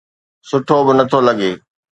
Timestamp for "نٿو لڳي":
0.97-1.51